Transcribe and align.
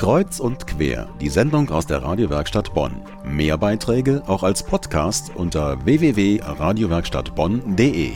Kreuz 0.00 0.40
und 0.40 0.66
quer, 0.66 1.08
die 1.20 1.28
Sendung 1.28 1.68
aus 1.68 1.86
der 1.86 2.02
Radiowerkstatt 2.02 2.72
Bonn. 2.72 3.02
Mehr 3.22 3.58
Beiträge 3.58 4.22
auch 4.26 4.42
als 4.42 4.62
Podcast 4.62 5.30
unter 5.34 5.84
www.radiowerkstattbonn.de. 5.84 8.12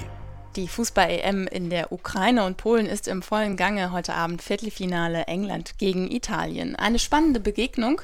Die 0.57 0.67
Fußball-EM 0.67 1.47
in 1.47 1.69
der 1.69 1.93
Ukraine 1.93 2.47
und 2.47 2.57
Polen 2.57 2.87
ist 2.87 3.07
im 3.07 3.21
vollen 3.21 3.59
Gange. 3.59 3.93
Heute 3.93 4.15
Abend 4.15 4.41
Viertelfinale 4.41 5.25
England 5.25 5.77
gegen 5.77 6.11
Italien. 6.11 6.75
Eine 6.75 6.99
spannende 6.99 7.39
Begegnung, 7.39 8.01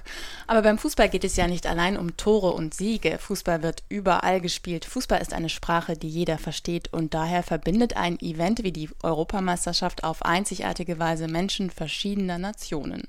aber 0.46 0.60
beim 0.60 0.76
Fußball 0.76 1.08
geht 1.08 1.24
es 1.24 1.36
ja 1.36 1.46
nicht 1.46 1.66
allein 1.66 1.96
um 1.96 2.18
Tore 2.18 2.52
und 2.52 2.74
Siege. 2.74 3.16
Fußball 3.18 3.62
wird 3.62 3.82
überall 3.88 4.42
gespielt. 4.42 4.84
Fußball 4.84 5.22
ist 5.22 5.32
eine 5.32 5.48
Sprache, 5.48 5.94
die 5.94 6.10
jeder 6.10 6.36
versteht 6.36 6.92
und 6.92 7.14
daher 7.14 7.42
verbindet 7.42 7.96
ein 7.96 8.20
Event 8.20 8.62
wie 8.62 8.72
die 8.72 8.90
Europameisterschaft 9.02 10.04
auf 10.04 10.22
einzigartige 10.22 10.98
Weise 10.98 11.28
Menschen 11.28 11.70
verschiedener 11.70 12.36
Nationen. 12.36 13.04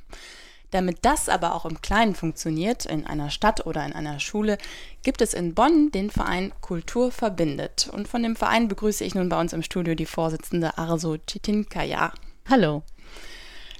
Damit 0.71 0.99
das 1.01 1.29
aber 1.29 1.53
auch 1.53 1.65
im 1.65 1.81
Kleinen 1.81 2.15
funktioniert, 2.15 2.86
in 2.86 3.05
einer 3.05 3.29
Stadt 3.29 3.65
oder 3.65 3.86
in 3.86 3.93
einer 3.93 4.19
Schule, 4.19 4.57
gibt 5.04 5.21
es 5.21 5.33
in 5.33 5.54
Bonn 5.54 5.91
den 5.91 6.09
Verein 6.09 6.54
Kultur 6.61 7.11
verbindet. 7.11 7.89
Und 7.91 8.07
von 8.07 8.23
dem 8.23 8.36
Verein 8.36 8.68
begrüße 8.69 9.04
ich 9.04 9.13
nun 9.13 9.29
bei 9.29 9.39
uns 9.39 9.54
im 9.54 9.63
Studio 9.63 9.96
die 9.96 10.05
Vorsitzende 10.05 10.77
Arso 10.77 11.18
Chitinkaya. 11.18 12.13
Hallo. 12.49 12.83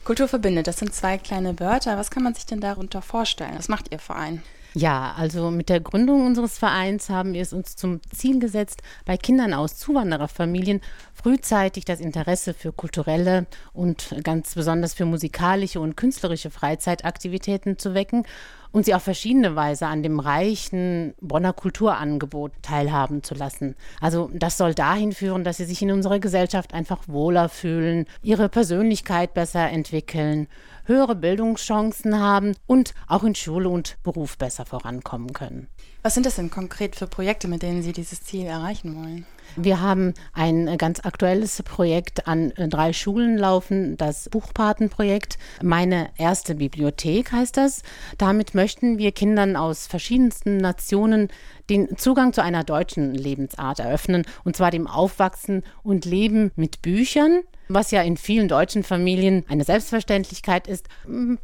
Kultur 0.04 0.28
verbindet, 0.28 0.68
das 0.68 0.78
sind 0.78 0.94
zwei 0.94 1.18
kleine 1.18 1.60
Wörter. 1.60 1.98
Was 1.98 2.12
kann 2.12 2.24
man 2.24 2.34
sich 2.34 2.46
denn 2.46 2.60
darunter 2.60 3.02
vorstellen? 3.02 3.56
Was 3.58 3.70
macht 3.70 3.92
Ihr 3.92 4.00
Verein? 4.00 4.44
Ja, 4.74 5.14
also 5.18 5.52
mit 5.52 5.68
der 5.68 5.82
Gründung 5.82 6.26
unseres 6.26 6.58
Vereins 6.58 7.10
haben 7.10 7.34
wir 7.34 7.42
es 7.42 7.52
uns 7.52 7.76
zum 7.76 8.00
Ziel 8.16 8.40
gesetzt, 8.40 8.82
bei 9.04 9.18
Kindern 9.18 9.54
aus 9.54 9.76
Zuwandererfamilien 9.76 10.80
frühzeitig 11.14 11.84
das 11.84 12.00
Interesse 12.00 12.54
für 12.54 12.72
kulturelle 12.72 13.48
und 13.74 14.16
ganz 14.24 14.56
besonders 14.56 14.94
für 14.94 15.04
musikalische 15.04 15.82
und 15.82 15.98
künstlerische 15.98 16.52
Freizeitaktivitäten 16.52 17.80
zu 17.80 17.94
wecken 17.94 18.26
und 18.72 18.86
sie 18.86 18.96
auf 18.96 19.04
verschiedene 19.04 19.56
Weise 19.56 19.88
an 19.88 20.04
dem 20.04 20.20
reichen 20.20 21.14
Bonner 21.22 21.54
Kulturangebot 21.54 22.52
teilhaben 22.62 23.24
zu 23.24 23.36
lassen. 23.36 23.76
Also 24.00 24.30
das 24.34 24.58
soll 24.58 24.74
dahin 24.74 25.12
führen, 25.12 25.44
dass 25.44 25.58
sie 25.58 25.66
sich 25.66 25.82
in 25.82 25.92
unserer 25.92 26.20
Gesellschaft 26.20 26.74
einfach 26.74 27.08
wohler 27.08 27.50
fühlen, 27.50 28.06
ihre 28.22 28.50
Persönlichkeit 28.50 29.34
besser 29.34 29.70
entwickeln, 29.70 30.48
höhere 30.86 31.16
Bildungschancen 31.16 32.20
haben 32.20 32.56
und 32.66 32.94
auch 33.08 33.24
in 33.24 33.36
Schule 33.36 33.70
und 33.70 33.98
Beruf 34.04 34.38
besser 34.38 34.66
vorankommen 34.66 35.34
können. 35.34 35.68
Was 36.04 36.16
sind 36.16 36.26
das 36.26 36.36
denn 36.36 36.50
konkret 36.50 36.96
für 36.96 37.08
Projekte, 37.08 37.48
mit 37.48 37.62
denen 37.62 37.84
Sie 37.84 37.92
dieses 37.92 38.24
Ziel 38.24 38.46
erreichen 38.46 38.96
wollen? 38.96 39.26
Wir 39.56 39.82
haben 39.82 40.14
ein 40.34 40.78
ganz 40.78 41.02
aktuelles 41.04 41.62
Projekt 41.64 42.28
an 42.28 42.54
drei 42.56 42.94
Schulen 42.94 43.38
laufen, 43.38 43.98
das 43.98 44.30
Buchpatenprojekt. 44.30 45.38
Meine 45.62 46.10
erste 46.18 46.56
Bibliothek 46.56 47.32
heißt 47.32 47.58
das. 47.58 47.84
Damit 48.18 48.56
möchten 48.56 48.98
wir 48.98 49.12
Kindern 49.12 49.56
aus 49.56 49.88
verschiedensten 49.88 50.58
Nationen 50.58 51.28
den 51.70 51.98
Zugang 51.98 52.34
zu 52.34 52.42
einer 52.44 52.64
deutschen 52.64 53.14
Lebensart 53.14 53.80
eröffnen, 53.80 54.24
und 54.44 54.56
zwar 54.56 54.72
dem 54.72 54.88
Aufwachsen 54.88 55.64
und 55.84 56.06
Leben 56.06 56.52
mit 56.56 56.82
Büchern, 56.82 57.42
was 57.70 57.92
ja 57.92 58.02
in 58.02 58.18
vielen 58.18 58.48
deutschen 58.48 58.84
Familien 58.84 59.46
eine 59.48 59.64
Selbstverständlichkeit 59.64 60.68
ist, 60.68 60.88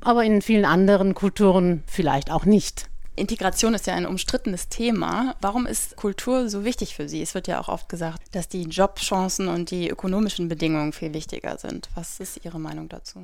aber 0.02 0.24
in 0.24 0.42
vielen 0.42 0.66
anderen 0.66 1.14
Kulturen 1.14 1.84
vielleicht 1.88 2.32
auch 2.32 2.46
nicht. 2.46 2.90
Integration 3.18 3.74
ist 3.74 3.88
ja 3.88 3.96
ein 3.96 4.06
umstrittenes 4.06 4.70
Thema. 4.70 5.36
Warum 5.42 5.66
ist 5.66 5.96
Kultur 5.96 6.50
so 6.50 6.64
wichtig 6.64 6.96
für 6.96 7.10
Sie? 7.10 7.22
Es 7.22 7.34
wird 7.34 7.48
ja 7.48 7.60
auch 7.60 7.68
oft 7.68 7.90
gesagt, 7.90 8.22
dass 8.34 8.48
die 8.48 8.64
Jobchancen 8.64 9.48
und 9.48 9.72
die 9.72 9.90
ökonomischen 9.90 10.48
Bedingungen 10.48 10.94
viel 10.94 11.14
wichtiger 11.14 11.58
sind. 11.58 11.90
Was 11.96 12.20
ist 12.20 12.46
Ihre 12.46 12.60
Meinung 12.60 12.90
dazu? 12.90 13.24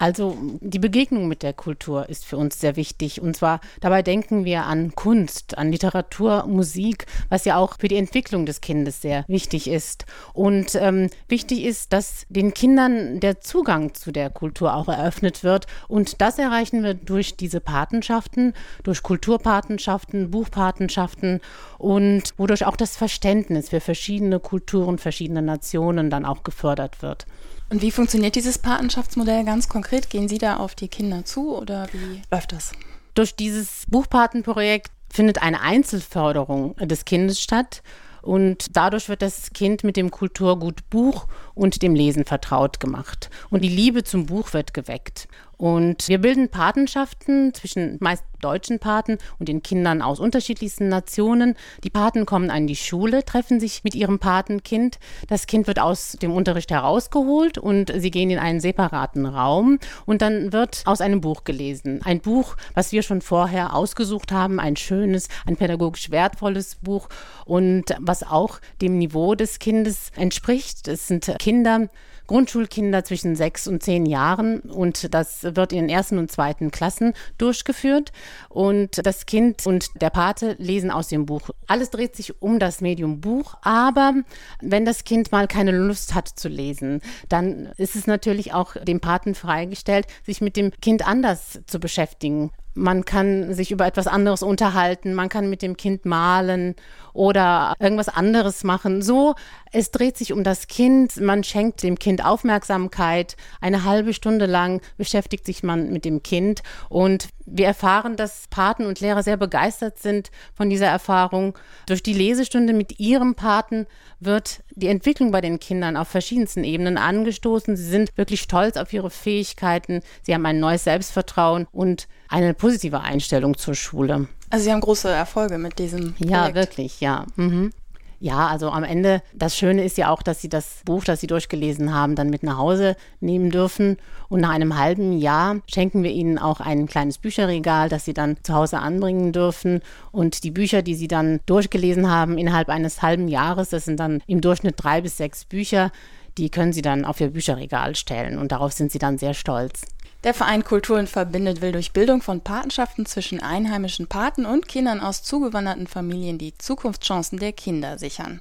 Also 0.00 0.38
die 0.60 0.78
Begegnung 0.78 1.26
mit 1.26 1.42
der 1.42 1.52
Kultur 1.52 2.08
ist 2.08 2.24
für 2.24 2.36
uns 2.36 2.60
sehr 2.60 2.76
wichtig. 2.76 3.20
Und 3.20 3.36
zwar 3.36 3.60
dabei 3.80 4.02
denken 4.02 4.44
wir 4.44 4.64
an 4.64 4.94
Kunst, 4.94 5.58
an 5.58 5.72
Literatur, 5.72 6.46
Musik, 6.46 7.06
was 7.30 7.44
ja 7.44 7.56
auch 7.56 7.78
für 7.80 7.88
die 7.88 7.96
Entwicklung 7.96 8.46
des 8.46 8.60
Kindes 8.60 9.02
sehr 9.02 9.24
wichtig 9.26 9.68
ist. 9.68 10.06
Und 10.34 10.76
ähm, 10.76 11.10
wichtig 11.26 11.64
ist, 11.64 11.92
dass 11.92 12.26
den 12.28 12.54
Kindern 12.54 13.18
der 13.18 13.40
Zugang 13.40 13.92
zu 13.94 14.12
der 14.12 14.30
Kultur 14.30 14.76
auch 14.76 14.86
eröffnet 14.86 15.42
wird. 15.42 15.66
Und 15.88 16.20
das 16.20 16.38
erreichen 16.38 16.84
wir 16.84 16.94
durch 16.94 17.36
diese 17.36 17.60
Patenschaften, 17.60 18.54
durch 18.84 19.02
Kulturpatenschaften, 19.02 20.30
Buchpatenschaften 20.30 21.40
und 21.76 22.34
wodurch 22.36 22.66
auch 22.66 22.76
das 22.76 22.96
Verständnis 22.96 23.70
für 23.70 23.80
verschiedene 23.80 24.38
Kulturen, 24.38 24.98
verschiedene 24.98 25.42
Nationen 25.42 26.08
dann 26.08 26.24
auch 26.24 26.44
gefördert 26.44 27.02
wird. 27.02 27.26
Und 27.70 27.82
wie 27.82 27.90
funktioniert 27.90 28.34
dieses 28.34 28.58
Patenschaftsmodell 28.58 29.44
ganz 29.44 29.68
konkret? 29.68 29.87
Gehen 30.10 30.28
Sie 30.28 30.38
da 30.38 30.56
auf 30.56 30.74
die 30.74 30.88
Kinder 30.88 31.24
zu 31.24 31.56
oder 31.56 31.88
wie 31.92 32.22
läuft 32.30 32.52
das? 32.52 32.72
Durch 33.14 33.34
dieses 33.36 33.84
Buchpatenprojekt 33.88 34.90
findet 35.10 35.42
eine 35.42 35.60
Einzelförderung 35.60 36.76
des 36.76 37.04
Kindes 37.04 37.40
statt. 37.40 37.82
Und 38.20 38.76
dadurch 38.76 39.08
wird 39.08 39.22
das 39.22 39.52
Kind 39.52 39.84
mit 39.84 39.96
dem 39.96 40.10
Kulturgut 40.10 40.90
Buch 40.90 41.26
und 41.54 41.82
dem 41.82 41.94
Lesen 41.94 42.24
vertraut 42.24 42.80
gemacht. 42.80 43.30
Und 43.48 43.62
die 43.62 43.68
Liebe 43.68 44.04
zum 44.04 44.26
Buch 44.26 44.52
wird 44.52 44.74
geweckt. 44.74 45.28
Und 45.58 46.08
wir 46.08 46.18
bilden 46.18 46.48
Patenschaften 46.48 47.52
zwischen 47.52 47.98
meist 48.00 48.22
deutschen 48.40 48.78
Paten 48.78 49.18
und 49.40 49.48
den 49.48 49.62
Kindern 49.62 50.02
aus 50.02 50.20
unterschiedlichsten 50.20 50.88
Nationen. 50.88 51.56
Die 51.82 51.90
Paten 51.90 52.26
kommen 52.26 52.50
an 52.50 52.68
die 52.68 52.76
Schule, 52.76 53.24
treffen 53.24 53.58
sich 53.58 53.82
mit 53.82 53.96
ihrem 53.96 54.20
Patenkind. 54.20 54.98
Das 55.26 55.48
Kind 55.48 55.66
wird 55.66 55.80
aus 55.80 56.12
dem 56.22 56.32
Unterricht 56.32 56.70
herausgeholt 56.70 57.58
und 57.58 57.92
sie 57.96 58.12
gehen 58.12 58.30
in 58.30 58.38
einen 58.38 58.60
separaten 58.60 59.26
Raum 59.26 59.80
und 60.06 60.22
dann 60.22 60.52
wird 60.52 60.82
aus 60.86 61.00
einem 61.00 61.20
Buch 61.20 61.42
gelesen. 61.42 62.00
Ein 62.04 62.20
Buch, 62.20 62.56
was 62.74 62.92
wir 62.92 63.02
schon 63.02 63.20
vorher 63.20 63.74
ausgesucht 63.74 64.30
haben, 64.30 64.60
ein 64.60 64.76
schönes, 64.76 65.28
ein 65.44 65.56
pädagogisch 65.56 66.10
wertvolles 66.10 66.76
Buch 66.76 67.08
und 67.44 67.86
was 67.98 68.22
auch 68.22 68.60
dem 68.80 68.98
Niveau 68.98 69.34
des 69.34 69.58
Kindes 69.58 70.12
entspricht. 70.14 70.86
Es 70.86 71.08
sind 71.08 71.34
Kinder, 71.40 71.88
Grundschulkinder 72.28 73.04
zwischen 73.04 73.36
sechs 73.36 73.66
und 73.66 73.82
zehn 73.82 74.04
Jahren 74.04 74.60
und 74.60 75.14
das 75.14 75.46
wird 75.56 75.72
in 75.72 75.80
den 75.80 75.88
ersten 75.88 76.18
und 76.18 76.30
zweiten 76.30 76.70
Klassen 76.70 77.14
durchgeführt. 77.38 78.12
Und 78.48 79.06
das 79.06 79.26
Kind 79.26 79.66
und 79.66 80.00
der 80.00 80.10
Pate 80.10 80.56
lesen 80.58 80.90
aus 80.90 81.08
dem 81.08 81.26
Buch. 81.26 81.50
Alles 81.66 81.90
dreht 81.90 82.16
sich 82.16 82.40
um 82.42 82.58
das 82.58 82.80
Medium 82.80 83.20
Buch, 83.20 83.54
aber 83.62 84.14
wenn 84.60 84.84
das 84.84 85.04
Kind 85.04 85.32
mal 85.32 85.46
keine 85.48 85.72
Lust 85.72 86.14
hat 86.14 86.28
zu 86.28 86.48
lesen, 86.48 87.00
dann 87.28 87.72
ist 87.76 87.96
es 87.96 88.06
natürlich 88.06 88.52
auch 88.52 88.74
dem 88.82 89.00
Paten 89.00 89.34
freigestellt, 89.34 90.06
sich 90.24 90.40
mit 90.40 90.56
dem 90.56 90.70
Kind 90.80 91.06
anders 91.06 91.60
zu 91.66 91.80
beschäftigen. 91.80 92.50
Man 92.78 93.04
kann 93.04 93.52
sich 93.54 93.72
über 93.72 93.86
etwas 93.86 94.06
anderes 94.06 94.42
unterhalten, 94.42 95.12
man 95.14 95.28
kann 95.28 95.50
mit 95.50 95.62
dem 95.62 95.76
Kind 95.76 96.06
malen 96.06 96.76
oder 97.12 97.74
irgendwas 97.80 98.08
anderes 98.08 98.62
machen. 98.62 99.02
So, 99.02 99.34
es 99.72 99.90
dreht 99.90 100.16
sich 100.16 100.32
um 100.32 100.44
das 100.44 100.68
Kind, 100.68 101.20
man 101.20 101.42
schenkt 101.42 101.82
dem 101.82 101.98
Kind 101.98 102.24
Aufmerksamkeit. 102.24 103.36
Eine 103.60 103.84
halbe 103.84 104.14
Stunde 104.14 104.46
lang 104.46 104.80
beschäftigt 104.96 105.44
sich 105.44 105.64
man 105.64 105.90
mit 105.90 106.04
dem 106.04 106.22
Kind 106.22 106.62
und 106.88 107.28
wir 107.50 107.66
erfahren, 107.66 108.16
dass 108.16 108.46
Paten 108.48 108.86
und 108.86 109.00
Lehrer 109.00 109.22
sehr 109.22 109.36
begeistert 109.36 109.98
sind 109.98 110.30
von 110.54 110.70
dieser 110.70 110.86
Erfahrung. 110.86 111.58
Durch 111.86 112.02
die 112.02 112.12
Lesestunde 112.12 112.72
mit 112.72 112.98
ihrem 113.00 113.34
Paten 113.34 113.86
wird 114.20 114.62
die 114.70 114.88
Entwicklung 114.88 115.30
bei 115.30 115.40
den 115.40 115.60
Kindern 115.60 115.96
auf 115.96 116.08
verschiedensten 116.08 116.64
Ebenen 116.64 116.98
angestoßen. 116.98 117.76
Sie 117.76 117.84
sind 117.84 118.16
wirklich 118.16 118.40
stolz 118.40 118.76
auf 118.76 118.92
ihre 118.92 119.10
Fähigkeiten. 119.10 120.00
Sie 120.22 120.34
haben 120.34 120.46
ein 120.46 120.60
neues 120.60 120.84
Selbstvertrauen 120.84 121.66
und 121.72 122.08
eine 122.28 122.54
positive 122.54 123.00
Einstellung 123.00 123.56
zur 123.56 123.74
Schule. 123.74 124.28
Also 124.50 124.64
Sie 124.64 124.72
haben 124.72 124.80
große 124.80 125.08
Erfolge 125.08 125.58
mit 125.58 125.78
diesem 125.78 126.14
Projekt. 126.14 126.30
Ja, 126.30 126.54
wirklich, 126.54 127.00
ja. 127.00 127.26
Mhm. 127.36 127.72
Ja, 128.20 128.48
also 128.48 128.70
am 128.70 128.82
Ende, 128.82 129.22
das 129.32 129.56
Schöne 129.56 129.84
ist 129.84 129.96
ja 129.96 130.10
auch, 130.10 130.22
dass 130.22 130.40
Sie 130.40 130.48
das 130.48 130.82
Buch, 130.84 131.04
das 131.04 131.20
Sie 131.20 131.28
durchgelesen 131.28 131.94
haben, 131.94 132.16
dann 132.16 132.30
mit 132.30 132.42
nach 132.42 132.58
Hause 132.58 132.96
nehmen 133.20 133.50
dürfen. 133.50 133.96
Und 134.28 134.40
nach 134.40 134.50
einem 134.50 134.76
halben 134.76 135.16
Jahr 135.16 135.60
schenken 135.68 136.02
wir 136.02 136.10
Ihnen 136.10 136.36
auch 136.36 136.60
ein 136.60 136.86
kleines 136.86 137.18
Bücherregal, 137.18 137.88
das 137.88 138.04
Sie 138.04 138.14
dann 138.14 138.36
zu 138.42 138.54
Hause 138.54 138.80
anbringen 138.80 139.32
dürfen. 139.32 139.82
Und 140.10 140.42
die 140.42 140.50
Bücher, 140.50 140.82
die 140.82 140.96
Sie 140.96 141.06
dann 141.06 141.38
durchgelesen 141.46 142.10
haben 142.10 142.38
innerhalb 142.38 142.70
eines 142.70 143.02
halben 143.02 143.28
Jahres, 143.28 143.70
das 143.70 143.84
sind 143.84 144.00
dann 144.00 144.20
im 144.26 144.40
Durchschnitt 144.40 144.74
drei 144.78 145.00
bis 145.00 145.16
sechs 145.16 145.44
Bücher, 145.44 145.92
die 146.38 146.50
können 146.50 146.72
Sie 146.72 146.82
dann 146.82 147.04
auf 147.04 147.20
Ihr 147.20 147.30
Bücherregal 147.30 147.96
stellen. 147.96 148.38
Und 148.38 148.52
darauf 148.52 148.72
sind 148.72 148.92
Sie 148.92 148.98
dann 148.98 149.18
sehr 149.18 149.34
stolz. 149.34 149.82
Der 150.24 150.34
Verein 150.34 150.64
Kulturen 150.64 151.06
verbindet 151.06 151.60
will 151.60 151.70
durch 151.70 151.92
Bildung 151.92 152.22
von 152.22 152.40
Patenschaften 152.40 153.06
zwischen 153.06 153.38
einheimischen 153.40 154.08
Paten 154.08 154.46
und 154.46 154.66
Kindern 154.66 154.98
aus 154.98 155.22
zugewanderten 155.22 155.86
Familien 155.86 156.38
die 156.38 156.58
Zukunftschancen 156.58 157.38
der 157.38 157.52
Kinder 157.52 157.98
sichern. 157.98 158.40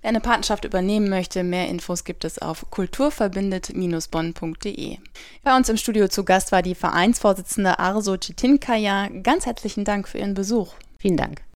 Wer 0.00 0.08
eine 0.08 0.20
Patenschaft 0.20 0.64
übernehmen 0.64 1.10
möchte, 1.10 1.44
mehr 1.44 1.68
Infos 1.68 2.04
gibt 2.04 2.24
es 2.24 2.38
auf 2.38 2.70
kulturverbindet-bonn.de. 2.70 4.96
Bei 5.42 5.54
uns 5.54 5.68
im 5.68 5.76
Studio 5.76 6.08
zu 6.08 6.24
Gast 6.24 6.50
war 6.50 6.62
die 6.62 6.74
Vereinsvorsitzende 6.74 7.78
Arso 7.78 8.16
Chitinkaya. 8.16 9.08
Ganz 9.22 9.44
herzlichen 9.44 9.84
Dank 9.84 10.08
für 10.08 10.16
Ihren 10.18 10.32
Besuch. 10.32 10.72
Vielen 10.98 11.18
Dank. 11.18 11.42